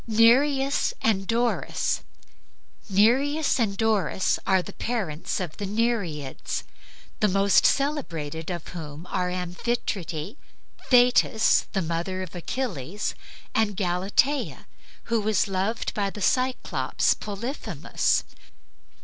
NEREUS 0.07 0.95
AND 1.03 1.27
DORIS 1.27 2.01
Nereus 2.89 3.59
and 3.59 3.77
Doris 3.77 4.39
were 4.47 4.63
the 4.63 4.73
parents 4.73 5.39
of 5.39 5.57
the 5.57 5.67
Nereids, 5.67 6.63
the 7.19 7.27
most 7.27 7.67
celebrated 7.67 8.49
of 8.49 8.67
whom 8.69 9.03
were 9.13 9.29
Amphitrite, 9.29 10.39
Thetis, 10.89 11.67
the 11.73 11.83
mother 11.83 12.23
of 12.23 12.33
Achilles, 12.33 13.13
and 13.53 13.77
Galatea, 13.77 14.65
who 15.03 15.21
was 15.21 15.47
loved 15.47 15.93
by 15.93 16.09
the 16.09 16.19
Cyclops 16.19 17.13
Polyphemus. 17.13 18.23